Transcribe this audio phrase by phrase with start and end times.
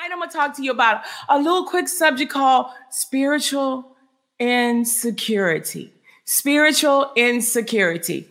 [0.00, 3.96] Tonight, I'm going to talk to you about a little quick subject called spiritual
[4.38, 5.92] insecurity.
[6.24, 8.26] Spiritual insecurity.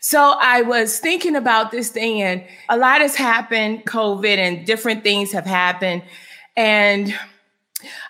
[0.00, 5.04] So, I was thinking about this thing, and a lot has happened COVID, and different
[5.04, 6.02] things have happened.
[6.56, 7.14] And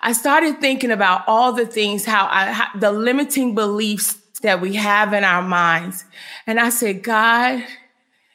[0.00, 4.76] I started thinking about all the things, how, I, how the limiting beliefs that we
[4.76, 6.06] have in our minds.
[6.46, 7.62] And I said, God,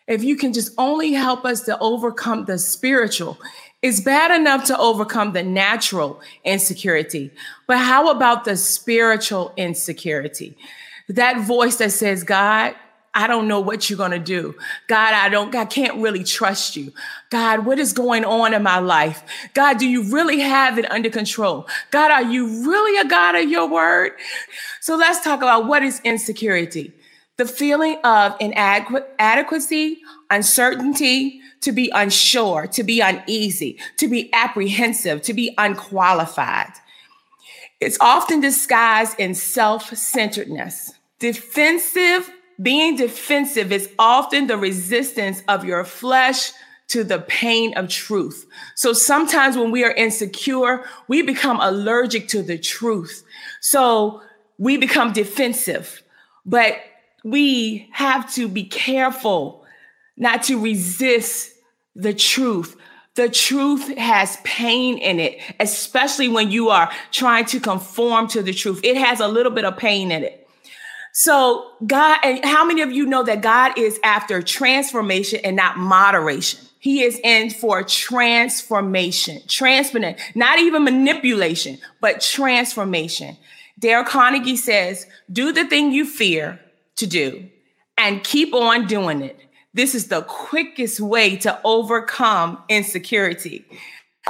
[0.08, 3.40] if you can just only help us to overcome the spiritual
[3.82, 7.32] it's bad enough to overcome the natural insecurity,
[7.68, 10.58] but how about the spiritual insecurity?
[11.10, 12.76] That voice that says, God,
[13.14, 14.56] I don't know what you're going to do.
[14.88, 16.92] God, I don't, I can't really trust you.
[17.32, 19.24] God, what is going on in my life?
[19.56, 21.68] God, do you really have it under control?
[21.90, 24.12] God, are you really a God of your word?
[24.82, 26.94] So let's talk about what is insecurity.
[27.38, 30.00] The feeling of inadequacy,
[30.30, 36.72] uncertainty, to be unsure, to be uneasy, to be apprehensive, to be unqualified.
[37.80, 40.94] It's often disguised in self centeredness.
[41.20, 46.52] Defensive, being defensive is often the resistance of your flesh
[46.88, 48.48] to the pain of truth.
[48.76, 53.24] So sometimes when we are insecure, we become allergic to the truth.
[53.62, 54.22] So
[54.58, 56.02] we become defensive,
[56.46, 56.78] but
[57.24, 59.66] we have to be careful
[60.18, 61.52] not to resist
[61.96, 62.76] the truth.
[63.16, 68.54] The truth has pain in it, especially when you are trying to conform to the
[68.54, 68.82] truth.
[68.84, 70.48] It has a little bit of pain in it.
[71.14, 75.78] So, God, and how many of you know that God is after transformation and not
[75.78, 76.60] moderation?
[76.80, 83.36] He is in for transformation, transformation, not even manipulation, but transformation.
[83.80, 86.60] Dale Carnegie says, do the thing you fear
[86.98, 87.50] to do
[87.98, 89.40] and keep on doing it.
[89.78, 93.64] This is the quickest way to overcome insecurity.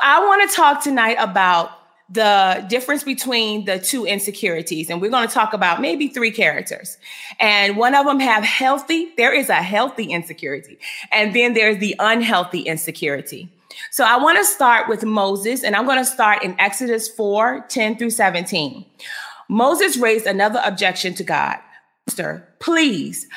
[0.03, 1.71] I want to talk tonight about
[2.09, 6.97] the difference between the two insecurities and we're going to talk about maybe three characters.
[7.39, 10.79] And one of them have healthy there is a healthy insecurity
[11.13, 13.49] and then there's the unhealthy insecurity.
[13.91, 17.65] So i want to start with moses and i'm going to start in exodus 4
[17.69, 18.85] 10 through 17
[19.49, 21.57] moses raised another objection to god.
[22.09, 23.27] Sir, please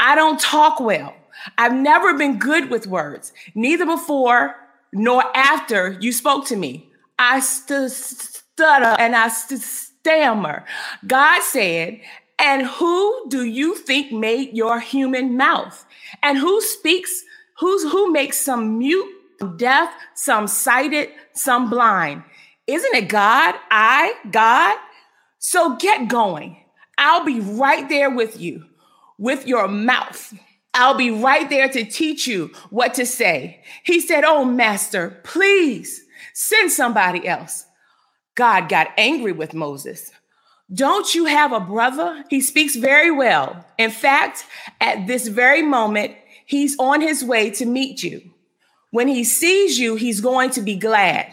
[0.00, 1.14] i don't talk well
[1.56, 4.56] I've never been good with words, neither before
[4.92, 6.90] nor after you spoke to me.
[7.18, 10.64] I st- stutter and I st- stammer.
[11.06, 12.00] God said,
[12.38, 15.84] And who do you think made your human mouth?
[16.22, 17.24] And who speaks,
[17.58, 19.08] who's who makes some mute,
[19.56, 22.22] deaf, some sighted, some blind?
[22.66, 23.54] Isn't it God?
[23.70, 24.78] I, God?
[25.38, 26.56] So get going.
[26.98, 28.64] I'll be right there with you,
[29.18, 30.34] with your mouth.
[30.74, 33.62] I'll be right there to teach you what to say.
[33.84, 37.64] He said, Oh, master, please send somebody else.
[38.34, 40.12] God got angry with Moses.
[40.72, 42.24] Don't you have a brother?
[42.28, 43.64] He speaks very well.
[43.78, 44.44] In fact,
[44.80, 46.14] at this very moment,
[46.46, 48.30] he's on his way to meet you.
[48.90, 51.32] When he sees you, he's going to be glad.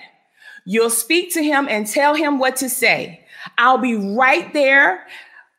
[0.66, 3.26] You'll speak to him and tell him what to say.
[3.58, 5.06] I'll be right there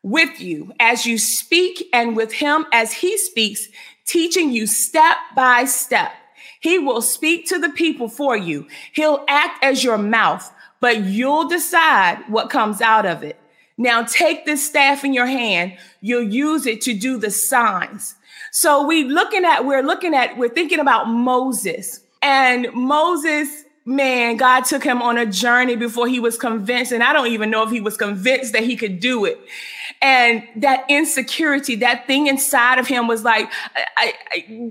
[0.03, 3.69] with you as you speak and with him as he speaks,
[4.07, 6.13] teaching you step by step.
[6.61, 8.67] He will speak to the people for you.
[8.93, 13.39] He'll act as your mouth, but you'll decide what comes out of it.
[13.79, 15.77] Now take this staff in your hand.
[16.01, 18.15] You'll use it to do the signs.
[18.53, 24.65] So we looking at, we're looking at, we're thinking about Moses and Moses man, God
[24.65, 26.91] took him on a journey before he was convinced.
[26.93, 29.39] And I don't even know if he was convinced that he could do it.
[30.03, 33.51] And that insecurity, that thing inside of him was like,
[33.97, 34.71] I, I,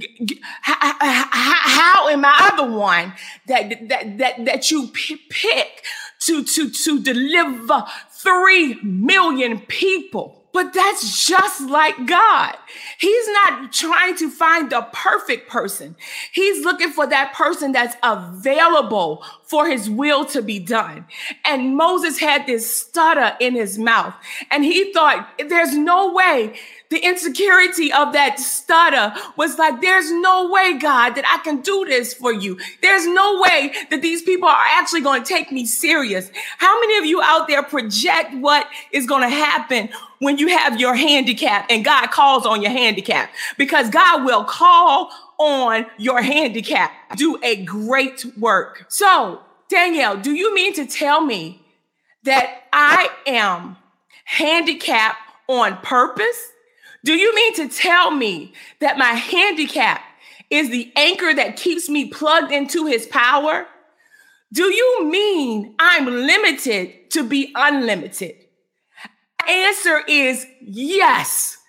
[0.65, 3.13] I, how, am I the one
[3.47, 4.89] that, that, that, that you
[5.29, 5.83] pick
[6.21, 10.44] to, to, to deliver three million people?
[10.55, 12.55] But that's just like God.
[12.97, 15.97] He's not trying to find the perfect person.
[16.31, 21.07] He's looking for that person that's available for his will to be done.
[21.43, 24.15] And Moses had this stutter in his mouth.
[24.49, 26.57] And he thought, there's no way
[26.95, 31.83] the insecurity of that stutter was like, there's no way, God, that I can do
[31.83, 32.57] this for you.
[32.81, 36.31] There's no way that these people are actually going to take me serious.
[36.57, 39.89] How many of you out there project what is going to happen
[40.19, 43.29] when you have your handicap and God calls on your handicap?
[43.57, 48.85] Because God will call on your handicap, do a great work.
[48.87, 51.61] So, Danielle, do you mean to tell me
[52.23, 53.75] that I am
[54.23, 55.19] handicapped
[55.49, 56.53] on purpose?
[57.05, 60.01] Do you mean to tell me that my handicap
[60.49, 63.67] is the anchor that keeps me plugged into his power?
[64.51, 68.33] Do you mean I'm limited to be unlimited?
[69.47, 71.59] Answer is yes.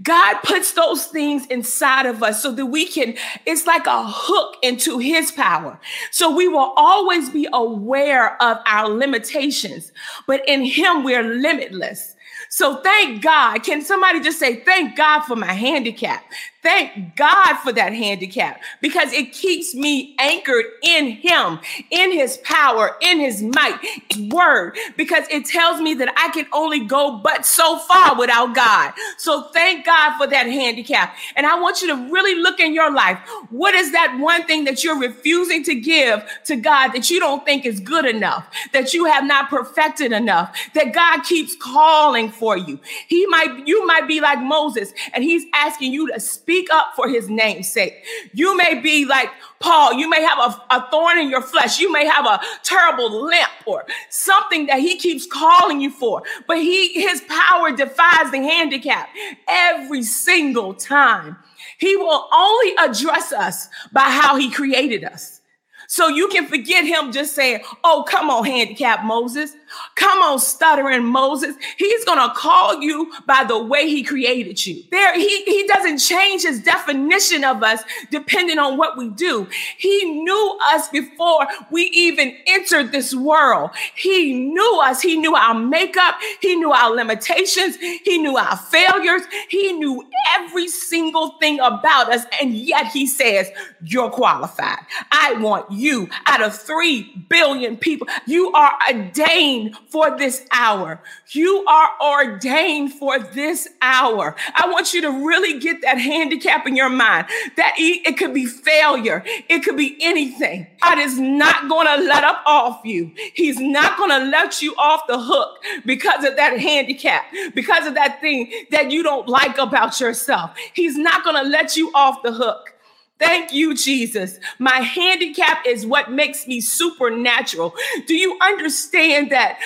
[0.00, 3.16] God puts those things inside of us so that we can,
[3.46, 5.80] it's like a hook into his power.
[6.12, 9.90] So we will always be aware of our limitations,
[10.28, 12.14] but in him we're limitless.
[12.48, 13.58] So thank God.
[13.62, 16.24] Can somebody just say, thank God for my handicap?
[16.60, 21.60] Thank God for that handicap because it keeps me anchored in Him,
[21.92, 23.78] in His power, in His might,
[24.10, 28.56] His word, because it tells me that I can only go but so far without
[28.56, 28.92] God.
[29.18, 31.14] So thank God for that handicap.
[31.36, 33.20] And I want you to really look in your life.
[33.50, 37.44] What is that one thing that you're refusing to give to God that you don't
[37.44, 42.56] think is good enough, that you have not perfected enough, that God keeps calling for
[42.56, 42.80] you?
[43.06, 46.94] He might, you might be like Moses and He's asking you to speak speak up
[46.96, 47.92] for his name's sake.
[48.32, 49.28] You may be like
[49.60, 51.78] Paul, you may have a, a thorn in your flesh.
[51.78, 56.56] You may have a terrible limp or something that he keeps calling you for, but
[56.56, 59.10] he his power defies the handicap
[59.46, 61.36] every single time.
[61.76, 65.42] He will only address us by how he created us.
[65.86, 69.52] So you can forget him just saying, Oh, come on, handicap Moses.
[69.94, 71.56] Come on, stuttering Moses.
[71.76, 74.84] He's going to call you by the way he created you.
[74.90, 79.48] There, he, he doesn't change his definition of us depending on what we do.
[79.76, 83.70] He knew us before we even entered this world.
[83.94, 85.00] He knew us.
[85.00, 86.16] He knew our makeup.
[86.40, 87.76] He knew our limitations.
[87.76, 89.22] He knew our failures.
[89.48, 90.04] He knew
[90.36, 92.24] every single thing about us.
[92.40, 93.50] And yet he says,
[93.82, 94.78] You're qualified.
[95.10, 98.06] I want you out of 3 billion people.
[98.26, 101.00] You are a ordained ordained for this hour.
[101.28, 104.36] You are ordained for this hour.
[104.54, 107.26] I want you to really get that handicap in your mind
[107.56, 110.66] that it could be failure, it could be anything.
[110.82, 113.12] God is not going to let up off you.
[113.34, 117.24] He's not going to let you off the hook because of that handicap,
[117.54, 120.56] because of that thing that you don't like about yourself.
[120.72, 122.74] He's not going to let you off the hook.
[123.18, 124.38] Thank you, Jesus.
[124.58, 127.74] My handicap is what makes me supernatural.
[128.06, 129.58] Do you understand that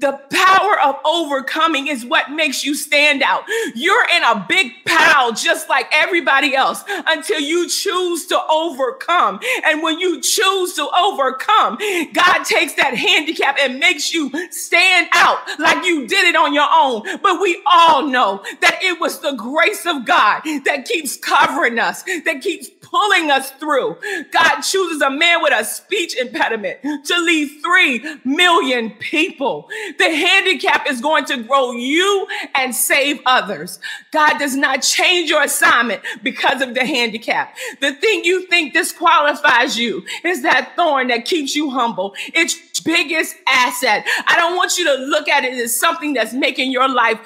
[0.00, 3.42] the power of overcoming is what makes you stand out.
[3.74, 9.40] You're in a big pile just like everybody else until you choose to overcome.
[9.64, 11.78] And when you choose to overcome,
[12.12, 16.68] God takes that handicap and makes you stand out like you did it on your
[16.70, 17.02] own.
[17.22, 22.02] But we all know that it was the grace of God that keeps covering us,
[22.24, 23.96] that keeps pulling us through.
[24.32, 29.68] God chooses a man with a speech impediment to lead 3 million people.
[29.96, 33.78] The handicap is going to grow you and save others.
[34.12, 37.56] God does not change your assignment because of the handicap.
[37.80, 42.14] The thing you think disqualifies you is that thorn that keeps you humble.
[42.34, 44.06] It's biggest asset.
[44.26, 47.20] I don't want you to look at it as something that's making your life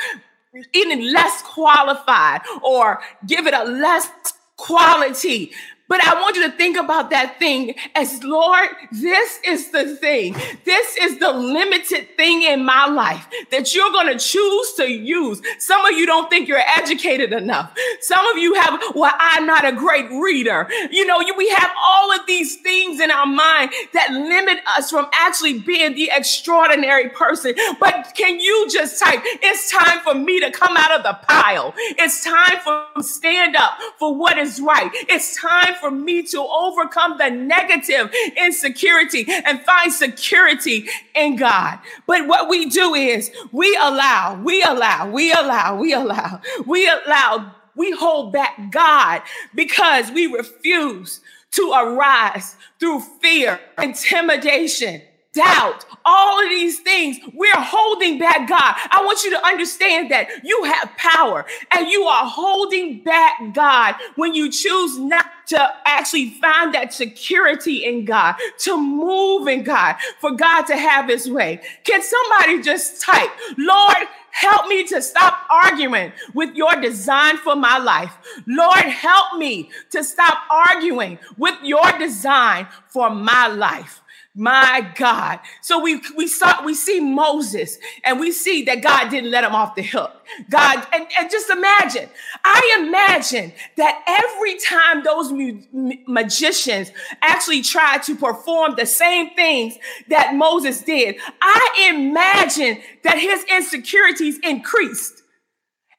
[0.75, 4.09] even less qualified or give it a less
[4.57, 5.53] quality.
[5.93, 10.35] But I want you to think about that thing as Lord, this is the thing.
[10.65, 15.43] This is the limited thing in my life that you're going to choose to use.
[15.59, 17.77] Some of you don't think you're educated enough.
[18.01, 20.67] Some of you have, well, I'm not a great reader.
[20.91, 25.09] You know, we have all of these things in our mind that limit us from
[25.13, 27.55] actually being the extraordinary person.
[27.79, 31.75] But can you just type, it's time for me to come out of the pile.
[31.77, 34.91] It's time for stand up for what is right.
[34.95, 41.81] It's time for me to overcome the negative insecurity and find security in God.
[42.07, 47.55] But what we do is we allow, we allow, we allow, we allow, we allow,
[47.75, 49.23] we hold back God
[49.55, 51.21] because we refuse
[51.53, 58.75] to arise through fear, intimidation, doubt, all of these things, we're holding back God.
[58.91, 63.95] I want you to understand that you have power and you are holding back God
[64.17, 69.97] when you choose not to actually find that security in God, to move in God,
[70.21, 71.61] for God to have his way.
[71.85, 77.79] Can somebody just type, Lord, help me to stop arguing with your design for my
[77.79, 78.17] life.
[78.47, 84.02] Lord, help me to stop arguing with your design for my life.
[84.35, 85.41] My God.
[85.61, 89.55] So we we saw we see Moses and we see that God didn't let him
[89.55, 90.11] off the hook.
[90.49, 92.09] God and, and just imagine.
[92.43, 95.61] I imagine that every time those mu-
[96.09, 99.77] magicians actually tried to perform the same things
[100.09, 105.23] that Moses did, I imagine that his insecurities increased.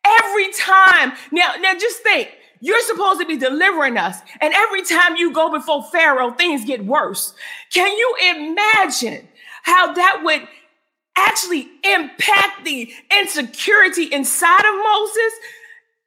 [0.06, 1.14] Every time.
[1.32, 2.30] Now now just think
[2.64, 4.20] You're supposed to be delivering us.
[4.40, 7.34] And every time you go before Pharaoh, things get worse.
[7.74, 9.28] Can you imagine
[9.64, 10.48] how that would
[11.18, 12.90] actually impact the
[13.20, 15.34] insecurity inside of Moses?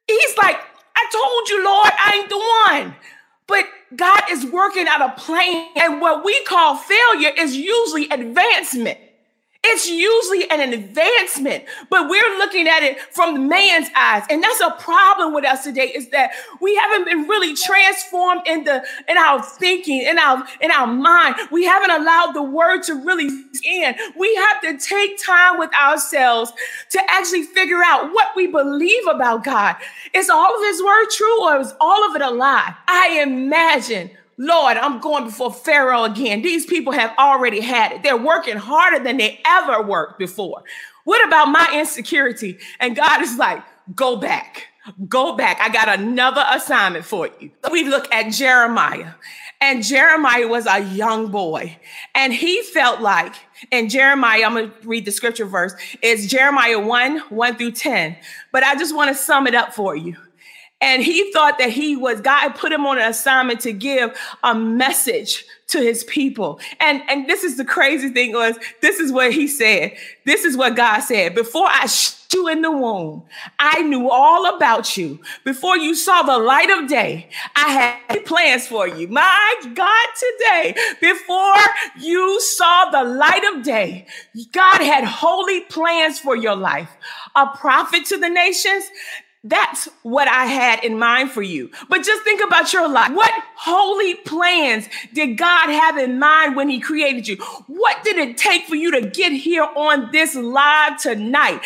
[0.07, 0.59] He's like,
[0.95, 2.95] I told you, Lord, I ain't the one.
[3.45, 5.69] But God is working out a plan.
[5.75, 8.97] And what we call failure is usually advancement.
[9.69, 14.23] It's usually an advancement, but we're looking at it from the man's eyes.
[14.29, 16.31] And that's a problem with us today is that
[16.61, 21.35] we haven't been really transformed in the in our thinking, in our in our mind.
[21.51, 23.27] We haven't allowed the word to really
[23.63, 23.95] in.
[24.17, 26.53] We have to take time with ourselves
[26.91, 29.75] to actually figure out what we believe about God.
[30.13, 32.73] Is all of his word true or is all of it a lie?
[32.87, 36.43] I imagine Lord, I'm going before Pharaoh again.
[36.43, 38.03] These people have already had it.
[38.03, 40.63] They're working harder than they ever worked before.
[41.05, 42.59] What about my insecurity?
[42.79, 43.63] And God is like,
[43.95, 44.67] go back,
[45.07, 45.57] go back.
[45.59, 47.49] I got another assignment for you.
[47.71, 49.13] We look at Jeremiah,
[49.59, 51.79] and Jeremiah was a young boy,
[52.13, 53.33] and he felt like,
[53.71, 58.17] and Jeremiah, I'm gonna read the scripture verse, it's Jeremiah 1 1 through 10.
[58.51, 60.15] But I just wanna sum it up for you.
[60.79, 64.53] And he thought that he was, God put him on an assignment to give a
[64.53, 66.59] message to his people.
[66.79, 69.97] And, and this is the crazy thing was, this is what he said.
[70.25, 71.33] This is what God said.
[71.33, 71.87] Before I
[72.33, 73.23] you in the womb,
[73.59, 75.19] I knew all about you.
[75.43, 79.07] Before you saw the light of day, I had plans for you.
[79.07, 81.55] My God, today, before
[81.99, 84.07] you saw the light of day,
[84.51, 86.89] God had holy plans for your life.
[87.35, 88.85] A prophet to the nations,
[89.49, 91.71] that's what I had in mind for you.
[91.89, 93.13] But just think about your life.
[93.13, 97.37] What holy plans did God have in mind when He created you?
[97.67, 101.61] What did it take for you to get here on this live tonight?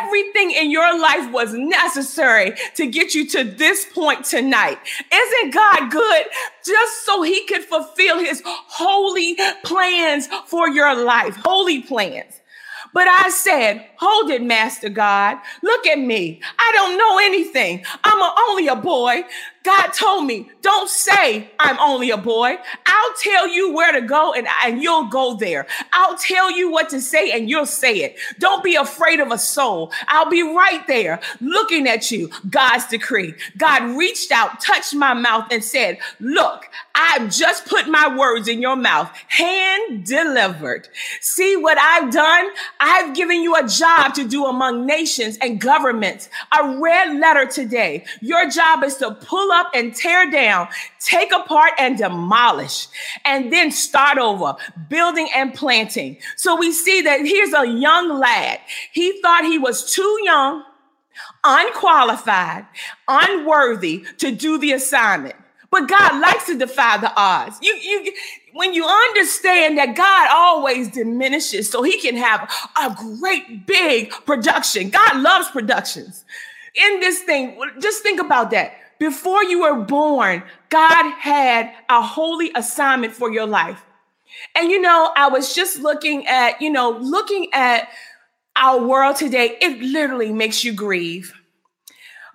[0.00, 4.78] Everything in your life was necessary to get you to this point tonight.
[5.12, 6.26] Isn't God good?
[6.64, 11.36] Just so He could fulfill His holy plans for your life.
[11.36, 12.37] Holy plans.
[12.98, 15.38] But I said, Hold it, Master God.
[15.62, 16.40] Look at me.
[16.58, 17.84] I don't know anything.
[18.02, 19.22] I'm a, only a boy.
[19.64, 22.56] God told me, Don't say I'm only a boy.
[22.86, 25.66] I'll tell you where to go and, and you'll go there.
[25.92, 28.16] I'll tell you what to say and you'll say it.
[28.38, 29.92] Don't be afraid of a soul.
[30.06, 32.30] I'll be right there looking at you.
[32.48, 33.34] God's decree.
[33.56, 38.60] God reached out, touched my mouth, and said, Look, I've just put my words in
[38.60, 40.88] your mouth, hand delivered.
[41.20, 42.50] See what I've done?
[42.80, 46.28] I've given you a job to do among nations and governments.
[46.58, 48.04] A red letter today.
[48.20, 50.68] Your job is to pull up and tear down,
[51.00, 52.88] take apart and demolish,
[53.24, 54.56] and then start over,
[54.88, 56.18] building and planting.
[56.36, 58.60] So we see that here's a young lad.
[58.92, 60.64] He thought he was too young,
[61.44, 62.66] unqualified,
[63.06, 65.36] unworthy to do the assignment.
[65.70, 67.58] But God likes to defy the odds.
[67.60, 68.12] You, you,
[68.54, 72.50] when you understand that God always diminishes so he can have
[72.80, 74.88] a great big production.
[74.90, 76.24] God loves productions.
[76.74, 78.74] In this thing, just think about that.
[78.98, 83.84] Before you were born, God had a holy assignment for your life.
[84.56, 87.88] And you know, I was just looking at, you know, looking at
[88.56, 91.32] our world today, it literally makes you grieve.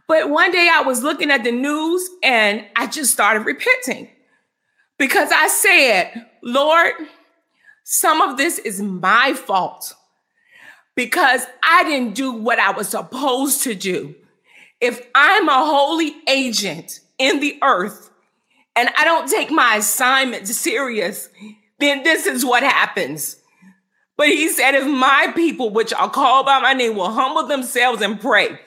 [0.08, 4.10] But one day I was looking at the news and I just started repenting
[4.98, 6.94] because I said, Lord,
[7.84, 9.96] some of this is my fault
[10.96, 14.16] because I didn't do what I was supposed to do.
[14.84, 18.10] If I'm a holy agent in the earth
[18.76, 21.30] and I don't take my assignment serious,
[21.80, 23.38] then this is what happens.
[24.18, 28.02] But he said, if my people, which are called by my name, will humble themselves
[28.02, 28.60] and pray,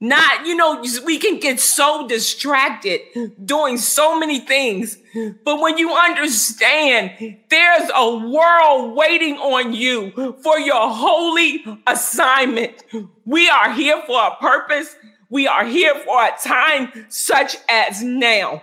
[0.00, 3.00] not, you know, we can get so distracted
[3.46, 4.98] doing so many things.
[5.44, 12.82] But when you understand there's a world waiting on you for your holy assignment,
[13.24, 14.96] we are here for a purpose.
[15.34, 18.62] We are here for a time such as now.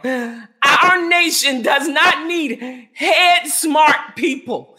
[0.63, 4.77] Our nation does not need head smart people.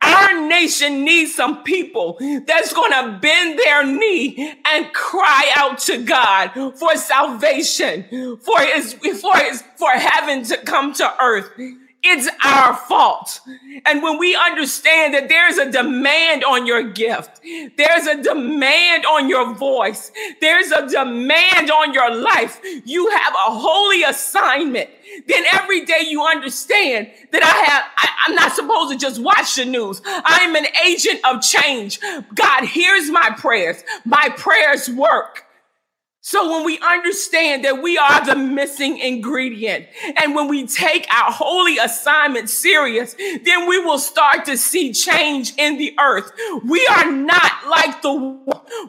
[0.00, 6.04] Our nation needs some people that's going to bend their knee and cry out to
[6.04, 11.50] God for salvation, for his, for his, for heaven to come to earth.
[12.04, 13.40] It's our fault.
[13.84, 17.40] And when we understand that there's a demand on your gift,
[17.76, 23.58] there's a demand on your voice, there's a demand on your life, you have a
[23.58, 24.90] holy assignment
[25.26, 29.56] then every day you understand that I have, I, am not supposed to just watch
[29.56, 30.00] the news.
[30.04, 32.00] I am an agent of change.
[32.34, 33.82] God hears my prayers.
[34.04, 35.46] My prayers work.
[36.24, 39.86] So when we understand that we are the missing ingredient
[40.22, 43.14] and when we take our holy assignment serious,
[43.44, 46.30] then we will start to see change in the earth.
[46.64, 48.38] We are not like the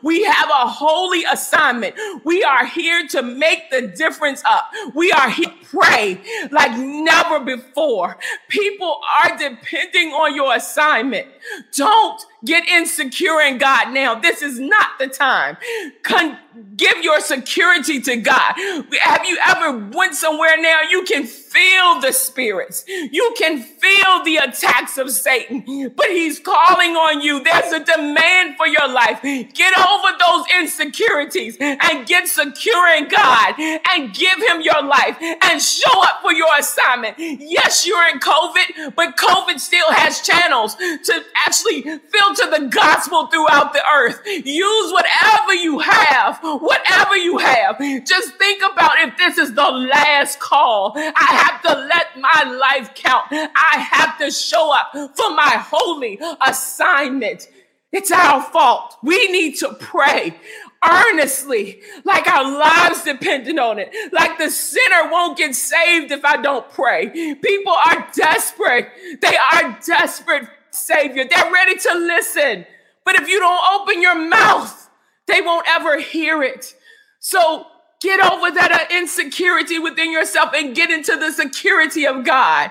[0.04, 1.96] we have a holy assignment.
[2.24, 4.70] We are here to make the difference up.
[4.94, 6.22] We are here to pray
[6.52, 8.20] like never before.
[8.48, 11.28] People are depending on your assignment.
[11.76, 14.14] Don't get insecure in God now.
[14.16, 15.58] This is not the time.
[16.04, 16.38] Con-
[16.76, 18.54] give your security to God.
[19.02, 22.84] Have you ever went somewhere now you can feel the spirits.
[22.88, 25.64] You can feel the attacks of Satan,
[25.96, 27.44] but he's calling on you.
[27.44, 29.22] There's a demand for your life.
[29.22, 35.62] Get over those insecurities and get secure in God and give him your life and
[35.62, 37.18] show up for your assignment.
[37.20, 43.74] Yes, you're in COVID, but COVID still has channels to actually filter the gospel throughout
[43.74, 44.22] the earth.
[44.26, 47.78] Use whatever you have, whatever you have.
[48.06, 50.94] Just think about if this is the last call.
[50.96, 53.28] I have to let my life count.
[53.32, 57.48] I have to show up for my holy assignment.
[57.92, 58.98] It's our fault.
[59.04, 60.36] We need to pray
[60.84, 63.94] earnestly, like our lives dependent on it.
[64.12, 67.10] Like the sinner won't get saved if I don't pray.
[67.36, 68.90] People are desperate.
[69.22, 71.26] They are desperate, Savior.
[71.30, 72.66] They're ready to listen.
[73.06, 74.90] But if you don't open your mouth,
[75.28, 76.74] they won't ever hear it.
[77.20, 77.68] So
[78.04, 82.70] Get over that uh, insecurity within yourself and get into the security of God.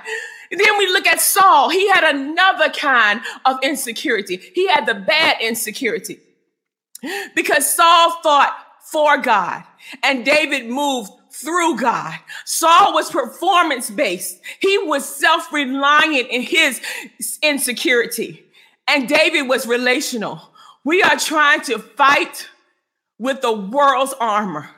[0.50, 1.70] then we look at Saul.
[1.70, 4.36] He had another kind of insecurity.
[4.54, 6.18] He had the bad insecurity
[7.34, 9.64] because Saul fought for God
[10.02, 12.18] and David moved through God.
[12.44, 14.38] Saul was performance based.
[14.60, 16.82] He was self reliant in his
[17.42, 18.44] insecurity.
[18.86, 20.42] And David was relational.
[20.84, 22.50] We are trying to fight
[23.18, 24.68] with the world's armor.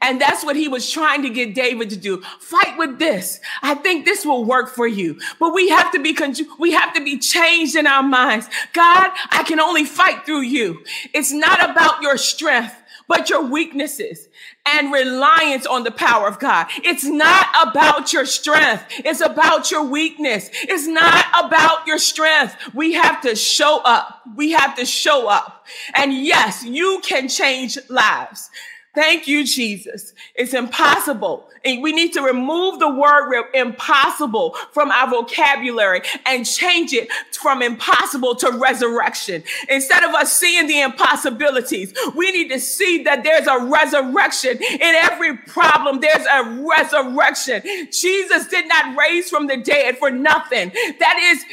[0.00, 2.22] And that's what he was trying to get David to do.
[2.40, 3.40] Fight with this.
[3.62, 5.18] I think this will work for you.
[5.38, 8.48] But we have to be con- we have to be changed in our minds.
[8.72, 10.84] God, I can only fight through you.
[11.14, 12.74] It's not about your strength,
[13.08, 14.28] but your weaknesses
[14.66, 16.66] and reliance on the power of God.
[16.82, 18.84] It's not about your strength.
[18.90, 20.50] It's about your weakness.
[20.52, 22.56] It's not about your strength.
[22.74, 24.22] We have to show up.
[24.34, 25.66] We have to show up.
[25.94, 28.50] And yes, you can change lives.
[28.96, 30.14] Thank you, Jesus.
[30.34, 31.50] It's impossible.
[31.66, 37.60] And we need to remove the word impossible from our vocabulary and change it from
[37.60, 39.42] impossible to resurrection.
[39.68, 44.94] Instead of us seeing the impossibilities, we need to see that there's a resurrection in
[44.94, 46.00] every problem.
[46.00, 47.62] There's a resurrection.
[47.92, 50.72] Jesus did not raise from the dead for nothing.
[51.00, 51.44] That is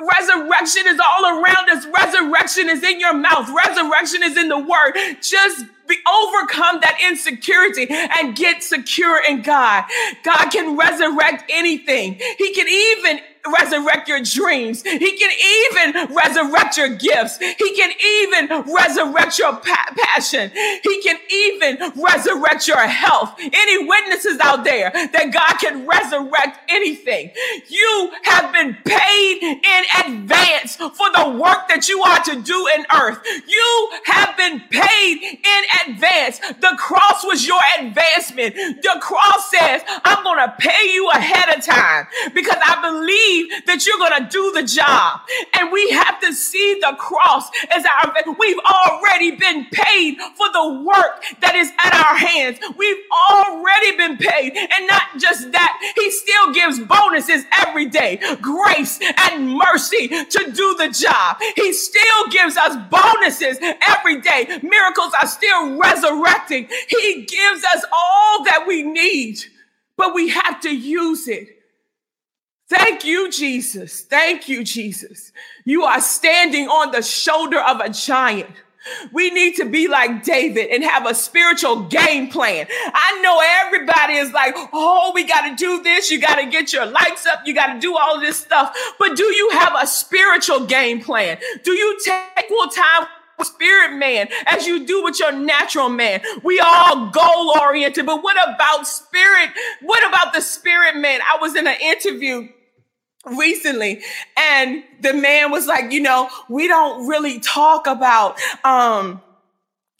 [0.00, 1.86] Resurrection is all around us.
[1.86, 3.48] Resurrection is in your mouth.
[3.50, 4.92] Resurrection is in the word.
[5.20, 9.84] Just be, overcome that insecurity and get secure in God.
[10.22, 12.14] God can resurrect anything.
[12.38, 14.82] He can even resurrect your dreams.
[14.82, 15.32] He can
[15.72, 17.38] even resurrect your gifts.
[17.38, 20.50] He can even resurrect your pa- passion.
[20.50, 23.34] He can even resurrect your health.
[23.40, 27.30] Any witnesses out there that God can resurrect anything?
[27.68, 32.86] You have been paid in advance for the work that you are to do in
[32.94, 33.20] earth.
[33.48, 36.38] You have been paid in advance.
[36.38, 38.54] The cross was your advancement.
[38.54, 43.66] The cross says, I'm going to pay you ahead of time because I believe believe
[43.66, 45.20] that you're going to do the job.
[45.58, 50.82] And we have to see the cross as our, we've already been paid for the
[50.84, 52.58] work that is at our hands.
[52.76, 54.56] We've already been paid.
[54.56, 58.98] And not just that, he still gives bonuses every day, grace
[59.30, 61.36] and mercy to do the job.
[61.56, 64.60] He still gives us bonuses every day.
[64.62, 66.68] Miracles are still resurrecting.
[66.88, 69.38] He gives us all that we need,
[69.96, 71.59] but we have to use it.
[72.70, 74.02] Thank you, Jesus.
[74.02, 75.32] Thank you, Jesus.
[75.64, 78.50] You are standing on the shoulder of a giant.
[79.12, 82.68] We need to be like David and have a spiritual game plan.
[82.70, 86.12] I know everybody is like, oh, we got to do this.
[86.12, 87.40] You got to get your lights up.
[87.44, 88.74] You got to do all this stuff.
[89.00, 91.38] But do you have a spiritual game plan?
[91.64, 93.08] Do you take equal time
[93.42, 96.20] spirit man as you do with your natural man.
[96.42, 99.48] We all goal oriented, but what about spirit?
[99.80, 101.20] What about the spirit man?
[101.22, 102.48] I was in an interview
[103.26, 104.00] recently
[104.36, 109.20] and the man was like you know we don't really talk about um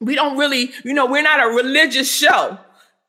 [0.00, 2.58] we don't really you know we're not a religious show.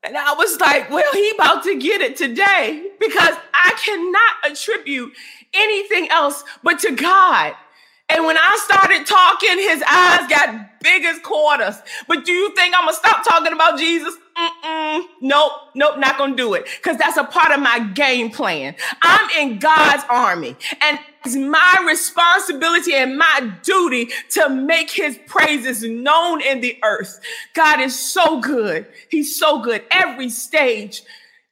[0.04, 5.12] And i was like well he about to get it today because i cannot attribute
[5.54, 7.54] anything else but to god
[8.08, 11.76] And when I started talking, his eyes got big as quarters.
[12.08, 14.14] But do you think I'm gonna stop talking about Jesus?
[14.36, 15.04] Mm-mm.
[15.20, 16.66] Nope, nope, not gonna do it.
[16.76, 18.74] Because that's a part of my game plan.
[19.00, 20.56] I'm in God's army.
[20.80, 27.20] And it's my responsibility and my duty to make his praises known in the earth.
[27.54, 28.86] God is so good.
[29.08, 29.84] He's so good.
[29.90, 31.02] Every stage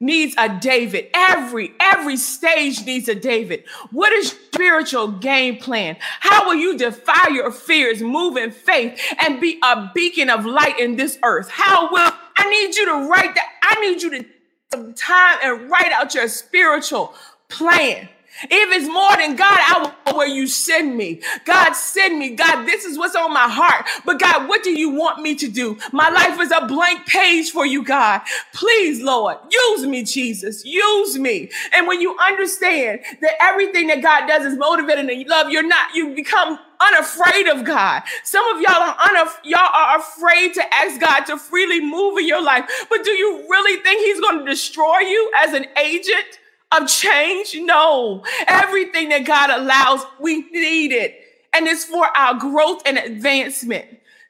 [0.01, 1.09] needs a David.
[1.15, 3.65] Every every stage needs a David.
[3.91, 5.97] What is spiritual game plan?
[6.01, 10.81] How will you defy your fears, move in faith, and be a beacon of light
[10.81, 11.51] in this earth?
[11.51, 13.49] How will I need you to write that?
[13.63, 14.27] I need you to
[14.73, 17.15] some time and write out your spiritual
[17.49, 18.09] plan.
[18.45, 21.21] If it's more than God, I will where you send me.
[21.45, 22.31] God, send me.
[22.31, 23.87] God, this is what's on my heart.
[24.05, 25.79] But God, what do you want me to do?
[25.93, 28.23] My life is a blank page for you, God.
[28.53, 30.65] Please, Lord, use me, Jesus.
[30.65, 31.51] Use me.
[31.73, 35.95] And when you understand that everything that God does is motivated and love, you're not,
[35.95, 38.03] you become unafraid of God.
[38.25, 42.27] Some of y'all are unaf- y'all are afraid to ask God to freely move in
[42.27, 42.87] your life.
[42.89, 46.41] But do you really think he's going to destroy you as an agent?
[46.77, 47.55] Of change?
[47.55, 48.25] No.
[48.47, 51.17] Everything that God allows, we need it.
[51.53, 53.87] And it's for our growth and advancement.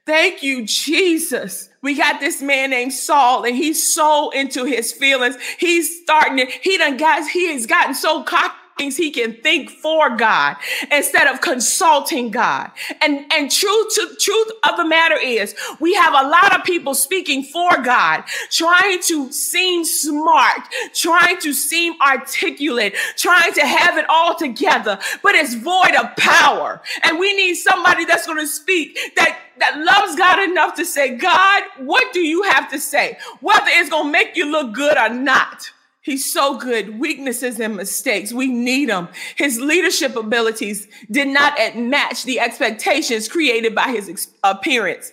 [0.06, 1.68] Thank you, Jesus.
[1.82, 5.36] We got this man named Saul, and he's so into his feelings.
[5.58, 8.54] He's starting to, he done got, he has gotten so cocky
[8.88, 10.56] he can think for God
[10.90, 12.70] instead of consulting God.
[13.02, 16.94] And and truth to truth of the matter is we have a lot of people
[16.94, 20.62] speaking for God, trying to seem smart,
[20.94, 26.80] trying to seem articulate, trying to have it all together, but it's void of power.
[27.02, 31.16] And we need somebody that's going to speak that that loves God enough to say,
[31.16, 33.18] God, what do you have to say?
[33.40, 35.70] Whether it's going to make you look good or not.
[36.02, 36.98] He's so good.
[36.98, 39.08] Weaknesses and mistakes, we need him.
[39.36, 45.12] His leadership abilities did not match the expectations created by his ex- appearance.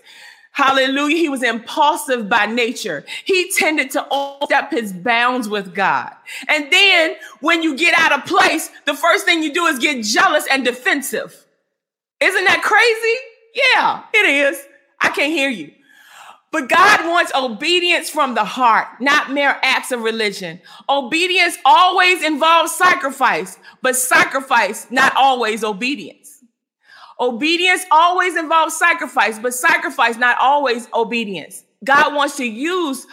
[0.53, 1.17] Hallelujah.
[1.17, 3.05] He was impulsive by nature.
[3.25, 6.11] He tended to overstep his bounds with God.
[6.47, 10.03] And then when you get out of place, the first thing you do is get
[10.03, 11.45] jealous and defensive.
[12.19, 13.17] Isn't that crazy?
[13.75, 14.65] Yeah, it is.
[14.99, 15.73] I can't hear you.
[16.51, 20.61] But God wants obedience from the heart, not mere acts of religion.
[20.87, 26.43] Obedience always involves sacrifice, but sacrifice not always obedience.
[27.19, 31.63] Obedience always involves sacrifice, but sacrifice not always obedience.
[31.83, 33.05] God wants to use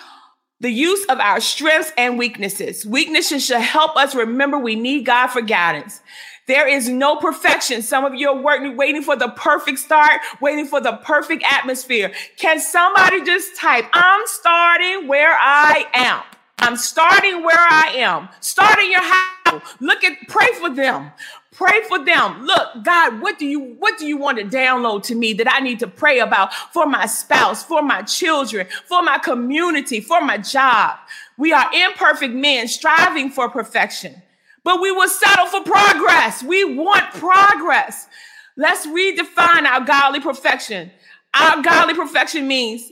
[0.60, 2.86] the use of our strengths and weaknesses.
[2.86, 6.00] Weaknesses should help us remember we need God for guidance.
[6.46, 7.80] There is no perfection.
[7.80, 12.12] Some of you are working, waiting for the perfect start, waiting for the perfect atmosphere.
[12.36, 16.22] Can somebody just type, I'm starting where I am.
[16.58, 18.28] I'm starting where I am.
[18.40, 19.76] Starting your house.
[19.80, 21.12] Look at, pray for them.
[21.52, 22.44] Pray for them.
[22.44, 25.60] Look, God, what do you what do you want to download to me that I
[25.60, 30.38] need to pray about for my spouse, for my children, for my community, for my
[30.38, 30.98] job?
[31.36, 34.20] We are imperfect men striving for perfection
[34.64, 36.42] but we will settle for progress.
[36.42, 38.08] We want progress.
[38.56, 40.90] Let's redefine our godly perfection.
[41.38, 42.90] Our godly perfection means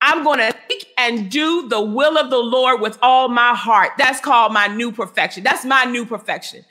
[0.00, 0.54] I'm going to
[0.98, 3.92] and do the will of the Lord with all my heart.
[3.98, 5.42] That's called my new perfection.
[5.42, 6.64] That's my new perfection.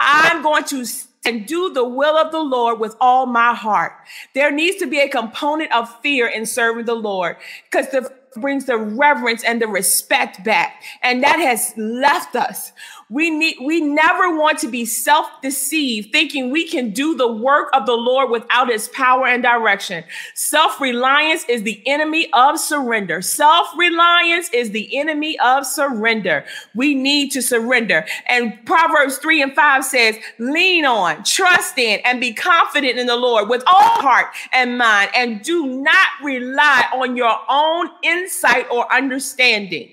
[0.00, 0.84] I'm going to
[1.24, 3.92] and do the will of the Lord with all my heart.
[4.34, 7.36] There needs to be a component of fear in serving the Lord
[7.70, 10.82] because the brings the reverence and the respect back.
[11.02, 12.72] And that has left us.
[13.12, 17.84] We need we never want to be self-deceived thinking we can do the work of
[17.84, 20.04] the Lord without his power and direction.
[20.34, 23.20] Self-reliance is the enemy of surrender.
[23.20, 26.46] Self-reliance is the enemy of surrender.
[26.74, 28.06] We need to surrender.
[28.26, 33.16] And Proverbs 3 and 5 says, "Lean on, trust in and be confident in the
[33.16, 38.90] Lord with all heart and mind and do not rely on your own insight or
[38.90, 39.90] understanding."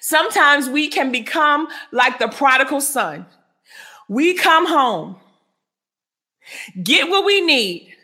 [0.00, 3.26] Sometimes we can become like the prodigal son.
[4.08, 5.16] We come home,
[6.82, 7.94] get what we need,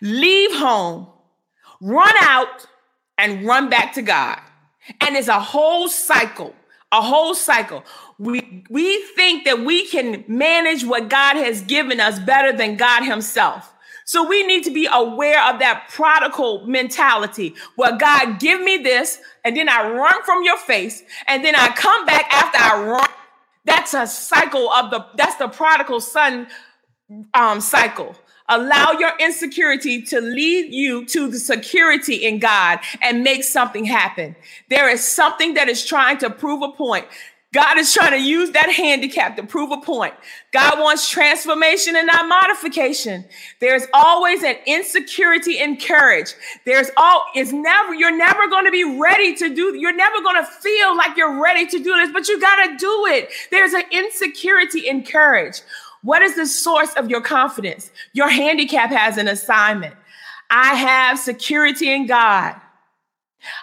[0.00, 1.08] leave home,
[1.80, 2.66] run out,
[3.18, 4.40] and run back to God.
[5.00, 6.54] And it's a whole cycle,
[6.90, 7.84] a whole cycle.
[8.18, 13.04] We, we think that we can manage what God has given us better than God
[13.04, 13.71] Himself.
[14.04, 19.18] So we need to be aware of that prodigal mentality where God give me this
[19.44, 23.08] and then I run from your face and then I come back after I run.
[23.64, 26.48] That's a cycle of the that's the prodigal son
[27.34, 28.16] um, cycle.
[28.48, 34.34] Allow your insecurity to lead you to the security in God and make something happen.
[34.68, 37.06] There is something that is trying to prove a point.
[37.52, 40.14] God is trying to use that handicap to prove a point.
[40.52, 43.26] God wants transformation and not modification.
[43.60, 46.32] There's always an insecurity in courage.
[46.64, 50.42] There's all is never you're never going to be ready to do you're never going
[50.42, 53.28] to feel like you're ready to do this, but you got to do it.
[53.50, 55.60] There's an insecurity in courage.
[56.00, 57.90] What is the source of your confidence?
[58.14, 59.94] Your handicap has an assignment.
[60.48, 62.60] I have security in God.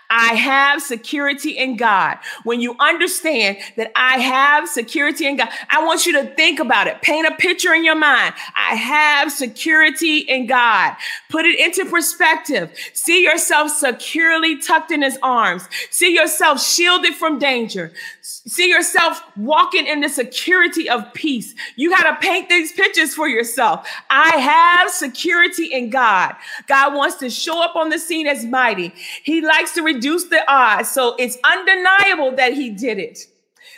[0.09, 2.17] I have security in God.
[2.43, 6.87] When you understand that I have security in God, I want you to think about
[6.87, 7.01] it.
[7.01, 8.33] Paint a picture in your mind.
[8.55, 10.95] I have security in God.
[11.29, 12.73] Put it into perspective.
[12.93, 15.67] See yourself securely tucked in his arms.
[15.89, 17.91] See yourself shielded from danger.
[18.21, 21.55] See yourself walking in the security of peace.
[21.75, 23.87] You got to paint these pictures for yourself.
[24.09, 26.35] I have security in God.
[26.67, 28.93] God wants to show up on the scene as mighty.
[29.23, 30.89] He likes to reduce the odds.
[30.89, 33.19] So it's undeniable that he did it.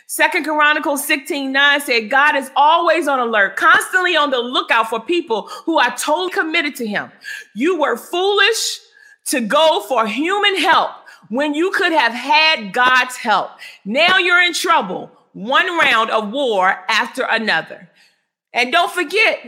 [0.08, 5.00] Second Chronicles 16 9 said, God is always on alert, constantly on the lookout for
[5.00, 7.12] people who are totally committed to him.
[7.56, 8.80] You were foolish
[9.28, 10.92] to go for human help
[11.30, 13.52] when you could have had God's help.
[13.86, 17.90] Now you're in trouble, one round of war after another.
[18.54, 19.40] And don't forget,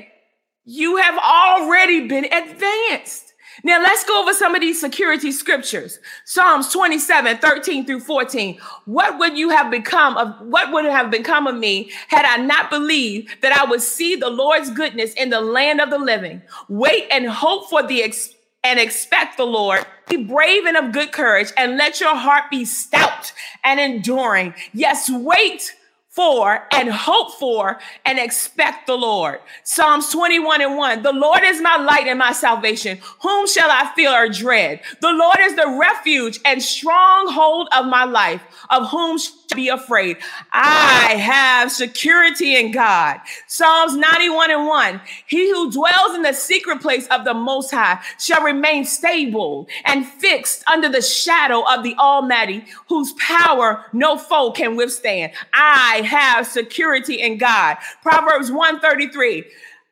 [0.64, 3.33] you have already been advanced.
[3.64, 6.00] Now let's go over some of these security scriptures.
[6.26, 8.60] Psalms 27, 13 through 14.
[8.86, 12.70] What would you have become of what would have become of me had I not
[12.70, 16.42] believed that I would see the Lord's goodness in the land of the living?
[16.70, 19.86] Wait and hope for the ex- and expect the Lord.
[20.10, 24.54] Be brave and of good courage and let your heart be stout and enduring.
[24.74, 25.76] Yes, wait
[26.14, 29.40] for and hope for and expect the Lord.
[29.64, 31.02] Psalms 21 and 1.
[31.02, 33.00] The Lord is my light and my salvation.
[33.22, 34.82] Whom shall I fear or dread?
[35.02, 38.42] The Lord is the refuge and stronghold of my life.
[38.70, 40.18] Of whom shall I be afraid?
[40.52, 43.20] I have security in God.
[43.48, 45.02] Psalms 91 and 1.
[45.26, 50.06] He who dwells in the secret place of the Most High shall remain stable and
[50.06, 55.34] fixed under the shadow of the Almighty, whose power no foe can withstand.
[55.54, 57.78] I have security in God.
[58.02, 59.46] Proverbs 133.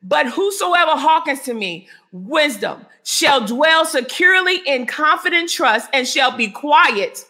[0.03, 6.49] But whosoever hearkens to me, wisdom, shall dwell securely in confident trust and shall be
[6.49, 7.25] quiet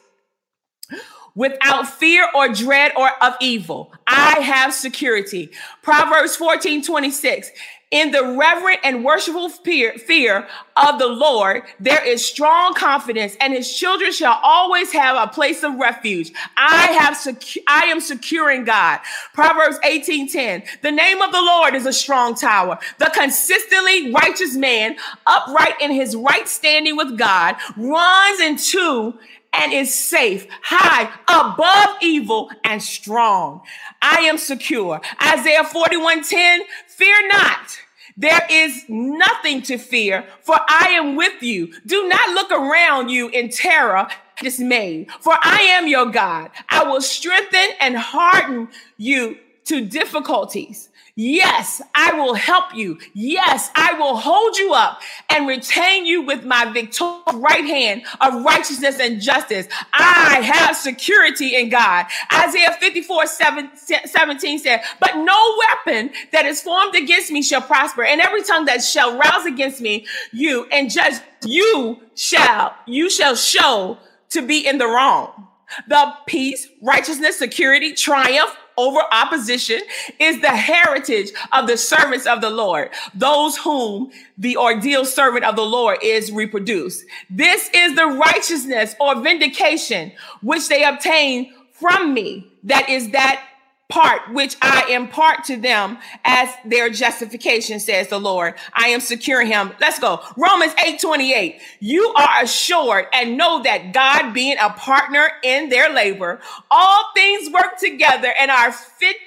[1.35, 3.93] without fear or dread or of evil.
[4.07, 5.49] I have security.
[5.81, 7.51] Proverbs 14 26.
[7.91, 13.75] In the reverent and worshipful fear, of the Lord, there is strong confidence, and his
[13.75, 16.31] children shall always have a place of refuge.
[16.57, 18.99] I have secu- I am securing God.
[19.33, 20.63] Proverbs 18:10.
[20.81, 22.79] The name of the Lord is a strong tower.
[22.97, 24.95] The consistently righteous man,
[25.27, 29.19] upright in his right standing with God, runs into
[29.53, 33.61] and is safe, high above evil and strong.
[34.01, 35.01] I am secure.
[35.21, 37.79] Isaiah 41:10, fear not.
[38.17, 41.73] There is nothing to fear, for I am with you.
[41.85, 44.07] Do not look around you in terror,
[44.41, 46.51] dismay, for I am your God.
[46.69, 50.89] I will strengthen and harden you to difficulties.
[51.23, 52.97] Yes, I will help you.
[53.13, 58.43] Yes, I will hold you up and retain you with my victorious right hand of
[58.43, 59.67] righteousness and justice.
[59.93, 62.07] I have security in God.
[62.33, 63.69] Isaiah 54 7,
[64.03, 68.65] 17 said, But no weapon that is formed against me shall prosper, and every tongue
[68.65, 74.67] that shall rouse against me, you and judge, you shall, you shall show to be
[74.67, 75.49] in the wrong.
[75.87, 79.81] The peace, righteousness, security, triumph, over opposition
[80.19, 85.55] is the heritage of the servants of the Lord, those whom the ordeal servant of
[85.55, 87.05] the Lord is reproduced.
[87.29, 92.51] This is the righteousness or vindication which they obtain from me.
[92.63, 93.43] That is that
[93.91, 98.55] part which I impart to them as their justification, says the Lord.
[98.73, 99.73] I am securing him.
[99.79, 100.23] Let's go.
[100.37, 101.61] Romans 8 28.
[101.79, 106.39] You are assured and know that God being a partner in their labor,
[106.71, 109.17] all things work together and are fit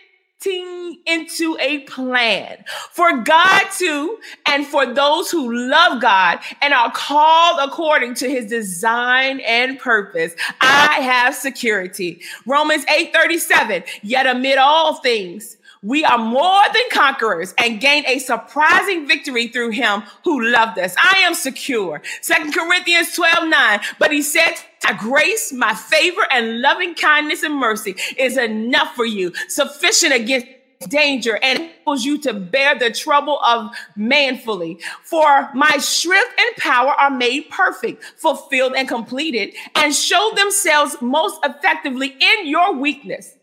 [0.47, 7.59] into a plan for God to and for those who love God and are called
[7.63, 10.35] according to his design and purpose.
[10.61, 12.21] I have security.
[12.47, 13.85] Romans 8:37.
[14.03, 19.71] Yet amid all things, we are more than conquerors and gain a surprising victory through
[19.71, 20.95] him who loved us.
[20.99, 22.01] I am secure.
[22.23, 23.81] Second Corinthians 12 9.
[23.99, 29.05] But he said, My grace, my favor, and loving kindness and mercy is enough for
[29.05, 30.47] you, sufficient against
[30.89, 34.79] danger and enables you to bear the trouble of manfully.
[35.03, 41.39] For my strength and power are made perfect, fulfilled, and completed, and show themselves most
[41.45, 43.35] effectively in your weakness.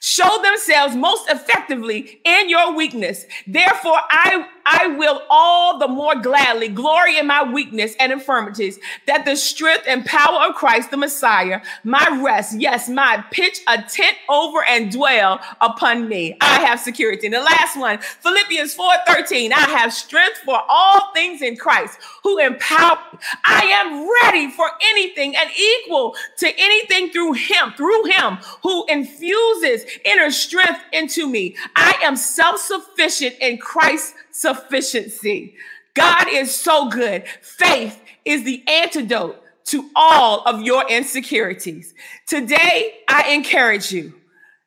[0.00, 3.24] Show themselves most effectively in your weakness.
[3.46, 9.24] Therefore, I I will all the more gladly glory in my weakness and infirmities, that
[9.24, 14.16] the strength and power of Christ the Messiah, my rest, yes, my pitch a tent
[14.28, 16.36] over and dwell upon me.
[16.40, 17.26] I have security.
[17.26, 19.52] And the last one, Philippians 4:13.
[19.52, 22.98] I have strength for all things in Christ who empower.
[23.44, 29.84] I am ready for anything and equal to anything through him, through him who infuses
[30.04, 31.56] inner strength into me.
[31.76, 35.54] I am self sufficient in Christ's sufficiency.
[35.94, 37.24] God is so good.
[37.40, 41.94] Faith is the antidote to all of your insecurities.
[42.26, 44.14] Today, I encourage you.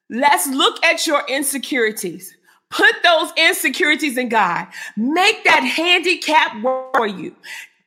[0.09, 2.35] Let's look at your insecurities.
[2.69, 4.67] Put those insecurities in God.
[4.97, 7.35] Make that handicap work for you.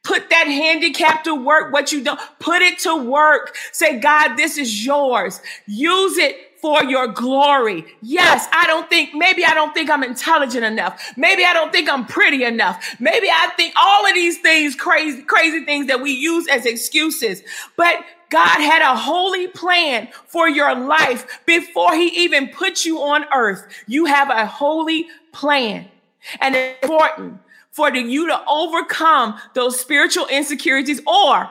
[0.05, 1.73] Put that handicap to work.
[1.73, 3.57] What you don't, put it to work.
[3.73, 5.41] Say, God, this is yours.
[5.67, 7.85] Use it for your glory.
[8.03, 11.13] Yes, I don't think, maybe I don't think I'm intelligent enough.
[11.17, 12.97] Maybe I don't think I'm pretty enough.
[12.99, 17.43] Maybe I think all of these things, crazy, crazy things that we use as excuses.
[17.77, 23.25] But God had a holy plan for your life before he even put you on
[23.33, 23.67] earth.
[23.87, 25.89] You have a holy plan.
[26.41, 27.41] And it's important
[27.71, 31.51] for you to overcome those spiritual insecurities or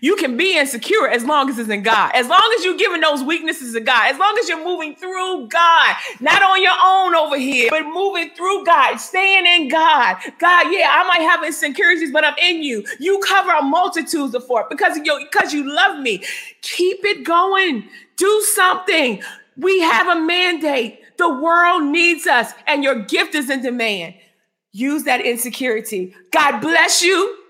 [0.00, 2.12] you can be insecure as long as it's in God.
[2.14, 4.12] As long as you're giving those weaknesses to God.
[4.12, 8.30] As long as you're moving through God, not on your own over here, but moving
[8.30, 10.16] through God, staying in God.
[10.38, 12.84] God, yeah, I might have insecurities, but I'm in you.
[12.98, 16.22] You cover a multitude of for it because you because you love me.
[16.62, 17.88] Keep it going.
[18.16, 19.22] Do something.
[19.56, 21.00] We have a mandate.
[21.16, 24.14] The world needs us, and your gift is in demand.
[24.72, 26.14] Use that insecurity.
[26.32, 27.43] God bless you.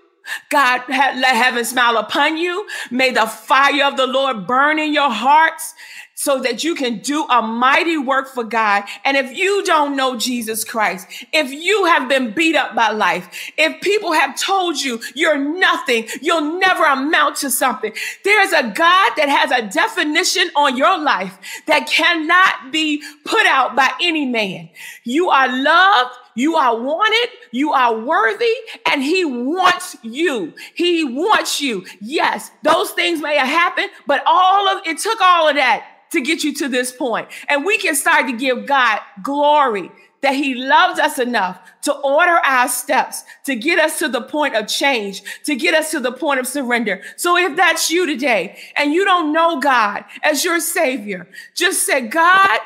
[0.49, 2.67] God, let heaven smile upon you.
[2.91, 5.73] May the fire of the Lord burn in your hearts
[6.15, 8.83] so that you can do a mighty work for God.
[9.03, 13.51] And if you don't know Jesus Christ, if you have been beat up by life,
[13.57, 19.11] if people have told you you're nothing, you'll never amount to something, there's a God
[19.17, 24.69] that has a definition on your life that cannot be put out by any man.
[25.03, 26.15] You are loved.
[26.35, 28.53] You are wanted, you are worthy,
[28.85, 30.53] and He wants you.
[30.73, 31.85] He wants you.
[32.01, 36.21] Yes, those things may have happened, but all of it took all of that to
[36.21, 37.29] get you to this point.
[37.47, 42.31] And we can start to give God glory that He loves us enough to order
[42.31, 46.11] our steps, to get us to the point of change, to get us to the
[46.11, 47.01] point of surrender.
[47.15, 52.07] So if that's you today and you don't know God as your Savior, just say,
[52.07, 52.59] God,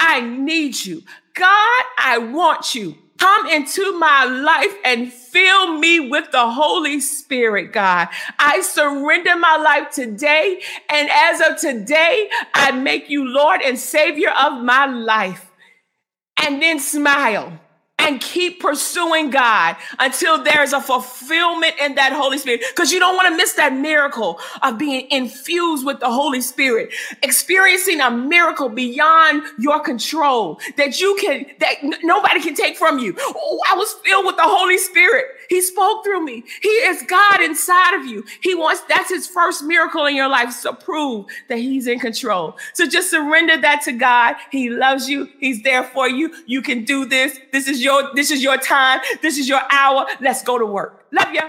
[0.00, 1.02] I need you.
[1.34, 2.96] God, I want you.
[3.18, 8.06] Come into my life and fill me with the Holy Spirit, God.
[8.38, 10.60] I surrender my life today.
[10.88, 15.50] And as of today, I make you Lord and Savior of my life.
[16.40, 17.58] And then smile
[17.98, 22.62] and keep pursuing God until there's a fulfillment in that Holy Spirit.
[22.70, 26.92] Because you don't want to miss that miracle of being infused with the Holy Spirit,
[27.22, 32.98] experiencing a miracle beyond your control that you can, that n- nobody can take from
[32.98, 33.14] you.
[33.18, 35.26] Oh, I was filled with the Holy Spirit.
[35.48, 36.44] He spoke through me.
[36.62, 38.24] He is God inside of you.
[38.40, 42.56] He wants, that's his first miracle in your life to prove that he's in control.
[42.74, 44.36] So just surrender that to God.
[44.50, 45.28] He loves you.
[45.38, 46.34] He's there for you.
[46.46, 47.38] You can do this.
[47.52, 49.00] This is your, this is your time.
[49.22, 50.06] This is your hour.
[50.20, 51.06] Let's go to work.
[51.12, 51.40] Love you.